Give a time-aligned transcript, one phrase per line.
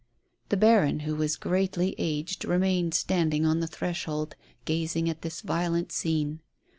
[0.49, 4.35] The baron, who was greatly aged, remained standing on the threshold,
[4.65, 6.39] gazing at this violent scene.